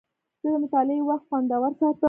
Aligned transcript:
زه 0.41 0.47
د 0.53 0.55
مطالعې 0.63 1.01
وخت 1.09 1.25
خوندور 1.29 1.71
ساتم. 1.79 1.99